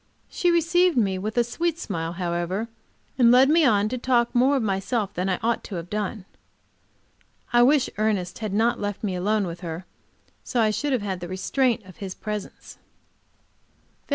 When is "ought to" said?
5.43-5.75